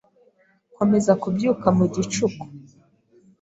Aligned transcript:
Nkomeza 0.73 1.11
kubyuka 1.21 1.67
mu 1.77 1.85
gicuku. 1.93 2.43